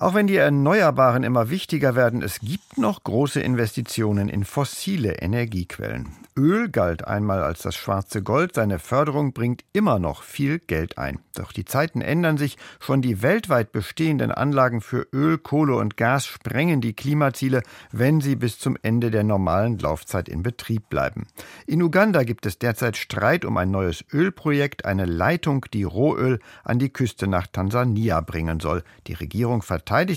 Auch 0.00 0.14
wenn 0.14 0.28
die 0.28 0.36
Erneuerbaren 0.36 1.24
immer 1.24 1.50
wichtiger 1.50 1.96
werden, 1.96 2.22
es 2.22 2.38
gibt 2.38 2.78
noch 2.78 3.02
große 3.02 3.40
Investitionen 3.40 4.28
in 4.28 4.44
fossile 4.44 5.14
Energiequellen. 5.14 6.14
Öl 6.38 6.68
galt 6.68 7.04
einmal 7.04 7.42
als 7.42 7.62
das 7.62 7.74
schwarze 7.74 8.22
Gold, 8.22 8.54
seine 8.54 8.78
Förderung 8.78 9.32
bringt 9.32 9.64
immer 9.72 9.98
noch 9.98 10.22
viel 10.22 10.60
Geld 10.60 10.96
ein. 10.96 11.18
Doch 11.34 11.50
die 11.50 11.64
Zeiten 11.64 12.00
ändern 12.00 12.38
sich, 12.38 12.58
schon 12.78 13.02
die 13.02 13.22
weltweit 13.22 13.72
bestehenden 13.72 14.30
Anlagen 14.30 14.80
für 14.80 15.08
Öl, 15.12 15.38
Kohle 15.38 15.74
und 15.74 15.96
Gas 15.96 16.26
sprengen 16.26 16.80
die 16.80 16.92
Klimaziele, 16.92 17.64
wenn 17.90 18.20
sie 18.20 18.36
bis 18.36 18.60
zum 18.60 18.76
Ende 18.82 19.10
der 19.10 19.24
normalen 19.24 19.78
Laufzeit 19.78 20.28
in 20.28 20.44
Betrieb 20.44 20.88
bleiben. 20.88 21.26
In 21.66 21.82
Uganda 21.82 22.22
gibt 22.22 22.46
es 22.46 22.60
derzeit 22.60 22.96
Streit 22.96 23.44
um 23.44 23.56
ein 23.56 23.72
neues 23.72 24.04
Ölprojekt, 24.12 24.84
eine 24.84 25.06
Leitung, 25.06 25.66
die 25.72 25.82
Rohöl 25.82 26.38
an 26.62 26.78
die 26.78 26.92
Küste 26.92 27.26
nach 27.26 27.48
Tansania 27.48 28.20
bringen 28.20 28.60
soll. 28.60 28.84
Die 29.08 29.14
Regierung 29.14 29.62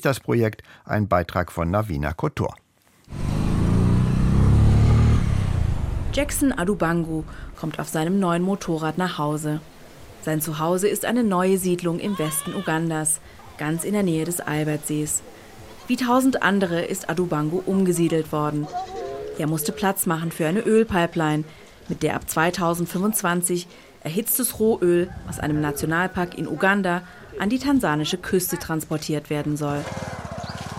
das 0.02 0.20
Projekt, 0.20 0.64
ein 0.84 1.08
Beitrag 1.08 1.52
von 1.52 1.72
Navina 1.72 2.12
Kotor. 2.12 2.56
Jackson 6.14 6.52
Adubangu 6.52 7.24
kommt 7.58 7.80
auf 7.80 7.88
seinem 7.88 8.20
neuen 8.20 8.44
Motorrad 8.44 8.98
nach 8.98 9.18
Hause. 9.18 9.62
Sein 10.24 10.42
Zuhause 10.42 10.90
ist 10.90 11.06
eine 11.06 11.24
neue 11.24 11.58
Siedlung 11.58 12.00
im 12.00 12.20
Westen 12.20 12.54
Ugandas, 12.54 13.22
ganz 13.58 13.86
in 13.86 13.94
der 13.94 14.04
Nähe 14.04 14.26
des 14.26 14.42
Albertsees. 14.42 15.24
Wie 15.88 15.96
tausend 15.96 16.44
andere 16.44 16.82
ist 16.82 17.10
Adubangu 17.10 17.64
umgesiedelt 17.66 18.34
worden. 18.34 18.68
Er 19.38 19.48
musste 19.48 19.72
Platz 19.72 20.06
machen 20.06 20.34
für 20.34 20.48
eine 20.48 20.60
Ölpipeline, 20.60 21.46
mit 21.88 22.04
der 22.04 22.16
ab 22.16 22.30
2025 22.30 23.68
erhitztes 24.04 24.60
Rohöl 24.60 25.10
aus 25.30 25.40
einem 25.40 25.62
Nationalpark 25.62 26.38
in 26.38 26.48
Uganda 26.48 27.04
an 27.41 27.50
die 27.50 27.59
tansanische 27.59 28.18
Küste 28.18 28.58
transportiert 28.58 29.30
werden 29.30 29.57
soll. 29.57 29.84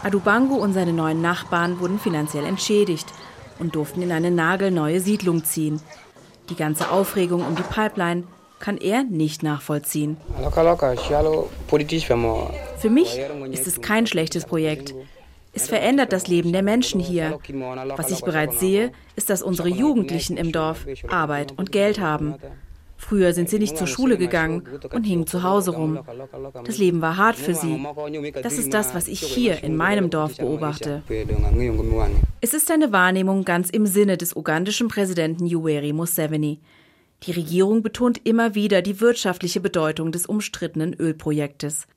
Adubangu 0.02 0.54
und 0.56 0.72
seine 0.72 0.94
neuen 0.94 1.20
Nachbarn 1.20 1.80
wurden 1.80 1.98
finanziell 1.98 2.46
entschädigt– 2.46 3.12
und 3.62 3.74
durften 3.76 4.02
in 4.02 4.12
eine 4.12 4.30
nagelneue 4.30 5.00
Siedlung 5.00 5.44
ziehen. 5.44 5.80
Die 6.50 6.56
ganze 6.56 6.90
Aufregung 6.90 7.46
um 7.46 7.54
die 7.54 7.62
Pipeline 7.62 8.24
kann 8.58 8.76
er 8.76 9.04
nicht 9.04 9.42
nachvollziehen. 9.42 10.16
Für 12.78 12.90
mich 12.90 13.18
ist 13.50 13.66
es 13.66 13.80
kein 13.80 14.06
schlechtes 14.06 14.44
Projekt. 14.44 14.94
Es 15.54 15.68
verändert 15.68 16.12
das 16.12 16.28
Leben 16.28 16.52
der 16.52 16.62
Menschen 16.62 17.00
hier. 17.00 17.38
Was 17.96 18.10
ich 18.10 18.22
bereits 18.22 18.58
sehe, 18.58 18.92
ist, 19.16 19.30
dass 19.30 19.42
unsere 19.42 19.68
Jugendlichen 19.68 20.36
im 20.36 20.50
Dorf 20.50 20.86
Arbeit 21.08 21.52
und 21.56 21.72
Geld 21.72 22.00
haben. 22.00 22.34
Früher 23.04 23.32
sind 23.34 23.50
sie 23.50 23.58
nicht 23.58 23.76
zur 23.76 23.88
Schule 23.88 24.16
gegangen 24.16 24.62
und 24.92 25.02
hingen 25.02 25.26
zu 25.26 25.42
Hause 25.42 25.72
rum. 25.72 25.98
Das 26.64 26.78
Leben 26.78 27.00
war 27.00 27.16
hart 27.16 27.36
für 27.36 27.52
sie. 27.52 27.84
Das 28.42 28.58
ist 28.58 28.72
das, 28.72 28.94
was 28.94 29.08
ich 29.08 29.20
hier 29.20 29.62
in 29.64 29.76
meinem 29.76 30.08
Dorf 30.08 30.36
beobachte. 30.36 31.02
Es 32.40 32.54
ist 32.54 32.70
eine 32.70 32.92
Wahrnehmung 32.92 33.44
ganz 33.44 33.70
im 33.70 33.86
Sinne 33.86 34.16
des 34.16 34.36
ugandischen 34.36 34.86
Präsidenten 34.86 35.46
Yoweri 35.46 35.92
Museveni. 35.92 36.60
Die 37.24 37.32
Regierung 37.32 37.82
betont 37.82 38.20
immer 38.24 38.54
wieder 38.54 38.82
die 38.82 39.00
wirtschaftliche 39.00 39.60
Bedeutung 39.60 40.12
des 40.12 40.26
umstrittenen 40.26 40.94
Ölprojektes. 40.94 41.88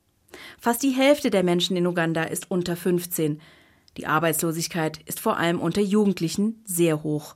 Fast 0.59 0.81
die 0.81 0.89
Hälfte 0.91 1.29
der 1.29 1.43
Menschen 1.43 1.77
in 1.77 1.85
Uganda 1.85 2.23
ist 2.23 2.49
unter 2.49 2.75
15. 2.75 3.39
Die 3.97 4.07
Arbeitslosigkeit 4.07 4.99
ist 5.05 5.19
vor 5.19 5.37
allem 5.37 5.59
unter 5.61 5.81
Jugendlichen 5.81 6.61
sehr 6.65 7.03
hoch. 7.03 7.35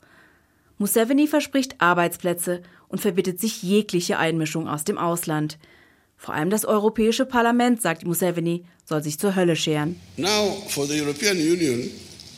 Museveni 0.80 1.28
verspricht 1.28 1.76
Arbeitsplätze 1.80 2.62
und 2.88 3.02
verbittet 3.02 3.40
sich 3.40 3.62
jegliche 3.62 4.18
Einmischung 4.18 4.68
aus 4.68 4.86
dem 4.86 4.98
Ausland. 4.98 5.60
Vor 6.16 6.34
allem 6.34 6.50
das 6.50 6.64
Europäische 6.64 7.26
Parlament, 7.26 7.82
sagt 7.82 8.06
Museveni, 8.06 8.64
soll 8.86 9.04
sich 9.04 9.20
zur 9.20 9.36
Hölle 9.36 9.58
scheren. 9.58 10.00
Now 10.16 10.64
for 10.70 10.88
the 10.88 11.00
European 11.00 11.38
Union, 11.38 11.90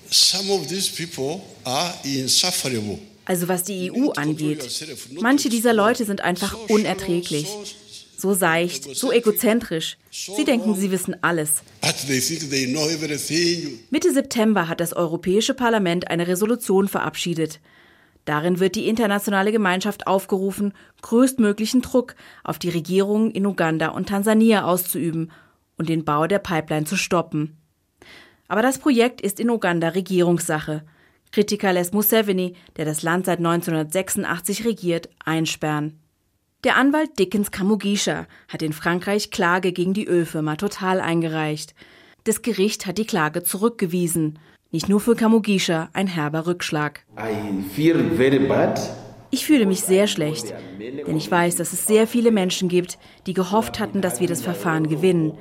some 0.09 0.51
of 0.51 0.67
these 0.67 0.91
people 0.91 1.41
are 1.63 1.93
insufferable. 2.03 2.99
Also 3.25 3.47
was 3.47 3.63
die 3.63 3.91
EU 3.91 4.09
angeht, 4.09 4.67
manche 5.21 5.49
dieser 5.49 5.73
Leute 5.73 6.03
sind 6.05 6.21
einfach 6.21 6.57
unerträglich. 6.67 7.47
So 8.17 8.33
seicht, 8.33 8.95
so 8.95 9.11
egozentrisch. 9.11 9.97
Sie 10.11 10.45
denken, 10.45 10.75
sie 10.75 10.91
wissen 10.91 11.15
alles. 11.23 11.63
Mitte 13.89 14.13
September 14.13 14.67
hat 14.67 14.79
das 14.79 14.93
Europäische 14.93 15.53
Parlament 15.53 16.07
eine 16.07 16.27
Resolution 16.27 16.87
verabschiedet. 16.87 17.59
Darin 18.25 18.59
wird 18.59 18.75
die 18.75 18.87
internationale 18.87 19.51
Gemeinschaft 19.51 20.07
aufgerufen, 20.07 20.73
größtmöglichen 21.01 21.81
Druck 21.81 22.15
auf 22.43 22.59
die 22.59 22.69
Regierungen 22.69 23.31
in 23.31 23.45
Uganda 23.45 23.89
und 23.89 24.09
Tansania 24.09 24.63
auszuüben 24.63 25.31
und 25.77 25.89
den 25.89 26.05
Bau 26.05 26.27
der 26.27 26.39
Pipeline 26.39 26.85
zu 26.85 26.95
stoppen. 26.95 27.57
Aber 28.47 28.61
das 28.61 28.77
Projekt 28.77 29.21
ist 29.21 29.39
in 29.39 29.49
Uganda 29.49 29.89
Regierungssache. 29.89 30.83
Kritiker 31.31 31.73
lässt 31.73 31.93
Museveni, 31.93 32.55
der 32.75 32.85
das 32.85 33.01
Land 33.01 33.25
seit 33.25 33.39
1986 33.39 34.65
regiert, 34.65 35.09
einsperren. 35.23 35.99
Der 36.63 36.75
Anwalt 36.75 37.17
Dickens 37.17 37.49
Kamugisha 37.49 38.27
hat 38.47 38.61
in 38.61 38.73
Frankreich 38.73 39.31
Klage 39.31 39.71
gegen 39.71 39.93
die 39.93 40.05
Ölfirma 40.05 40.57
Total 40.57 40.99
eingereicht. 40.99 41.73
Das 42.25 42.43
Gericht 42.43 42.85
hat 42.85 42.99
die 42.99 43.07
Klage 43.07 43.41
zurückgewiesen. 43.41 44.37
Nicht 44.73 44.87
nur 44.87 45.01
für 45.01 45.15
Kamugisha 45.15 45.89
ein 45.91 46.07
herber 46.07 46.47
Rückschlag. 46.47 47.03
Ich 49.29 49.45
fühle 49.45 49.65
mich 49.65 49.81
sehr 49.81 50.07
schlecht, 50.07 50.53
denn 50.79 51.17
ich 51.17 51.29
weiß, 51.29 51.57
dass 51.57 51.73
es 51.73 51.85
sehr 51.85 52.07
viele 52.07 52.31
Menschen 52.31 52.69
gibt, 52.69 52.97
die 53.27 53.33
gehofft 53.33 53.81
hatten, 53.81 54.01
dass 54.01 54.21
wir 54.21 54.27
das 54.27 54.41
Verfahren 54.41 54.87
gewinnen. 54.87 55.33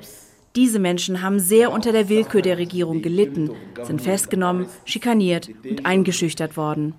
Diese 0.57 0.79
Menschen 0.79 1.21
haben 1.21 1.39
sehr 1.39 1.71
unter 1.71 1.93
der 1.93 2.09
Willkür 2.09 2.41
der 2.41 2.57
Regierung 2.57 3.01
gelitten, 3.01 3.51
sind 3.83 4.01
festgenommen, 4.01 4.65
schikaniert 4.83 5.49
und 5.63 5.85
eingeschüchtert 5.85 6.57
worden. 6.57 6.93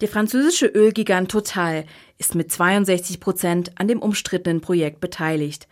Der 0.00 0.08
französische 0.08 0.66
Ölgigant 0.66 1.30
Total 1.30 1.84
ist 2.18 2.34
mit 2.34 2.52
62 2.52 3.18
Prozent 3.18 3.72
an 3.76 3.88
dem 3.88 4.02
umstrittenen 4.02 4.60
Projekt 4.60 5.00
beteiligt. 5.00 5.68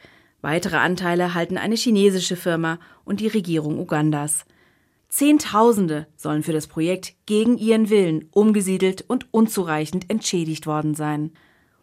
Weitere 0.51 0.77
Anteile 0.79 1.35
halten 1.35 1.59
eine 1.59 1.75
chinesische 1.75 2.35
Firma 2.35 2.79
und 3.05 3.21
die 3.21 3.27
Regierung 3.27 3.79
Ugandas. 3.79 4.47
Zehntausende 5.11 6.07
sollen 6.17 6.43
für 6.43 6.55
das 6.55 6.67
Projekt 6.67 7.13
gegen 7.27 7.59
ihren 7.59 7.91
Willen 7.91 8.31
umgesiedelt 8.31 9.05
und 9.09 9.27
unzureichend 9.31 10.09
entschädigt 10.09 10.67
worden 10.67 10.95
sein. 10.95 11.33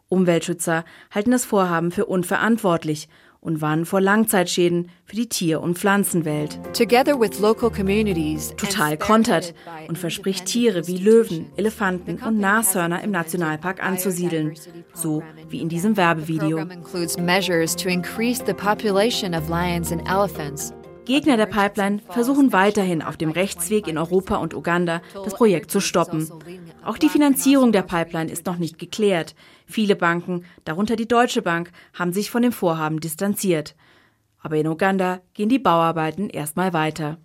Umweltschützer 0.10 0.84
halten 1.12 1.30
das 1.30 1.46
Vorhaben 1.46 1.92
für 1.92 2.08
unverantwortlich 2.08 3.08
und 3.46 3.62
warnen 3.62 3.86
vor 3.86 4.02
Langzeitschäden 4.02 4.90
für 5.06 5.16
die 5.16 5.30
Tier- 5.30 5.62
und 5.62 5.78
Pflanzenwelt. 5.78 6.60
Total 8.58 8.98
kontert 8.98 9.54
und 9.88 9.98
verspricht 9.98 10.48
Tiere 10.48 10.88
wie 10.88 10.98
Löwen, 10.98 11.46
Elefanten 11.56 12.18
und 12.22 12.40
Nashörner 12.40 13.04
im 13.04 13.12
Nationalpark 13.12 13.84
anzusiedeln, 13.84 14.56
so 14.94 15.22
wie 15.50 15.62
in 15.62 15.70
diesem 15.70 15.96
Werbevideo. 15.96 16.66
Gegner 21.06 21.38
der 21.38 21.46
Pipeline 21.46 22.02
versuchen 22.10 22.52
weiterhin 22.52 23.02
auf 23.02 23.16
dem 23.16 23.32
Rechtsweg 23.32 23.88
in 23.88 23.98
Europa 23.98 24.38
und 24.38 24.54
Uganda 24.54 25.02
das 25.14 25.36
Projekt 25.36 25.72
zu 25.72 25.80
stoppen. 25.80 26.30
Auch 26.84 26.98
die 26.98 27.10
Finanzierung 27.10 27.72
der 27.72 27.84
Pipeline 27.84 28.32
ist 28.32 28.46
noch 28.46 28.58
nicht 28.58 28.78
geklärt. 28.78 29.36
Viele 29.66 29.96
Banken, 29.96 30.46
darunter 30.66 30.96
die 30.96 31.08
Deutsche 31.08 31.42
Bank, 31.42 31.72
haben 31.94 32.14
sich 32.14 32.30
von 32.30 32.42
dem 32.42 32.52
Vorhaben 32.52 33.00
distanziert. 33.00 33.76
Aber 34.40 34.58
in 34.58 34.68
Uganda 34.68 35.22
gehen 35.34 35.50
die 35.50 35.60
Bauarbeiten 35.60 36.30
erstmal 36.30 36.74
weiter. 36.74 37.18